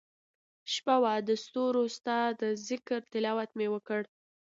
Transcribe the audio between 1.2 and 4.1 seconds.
دستورو ستا دذکرتلاوت مي وکړ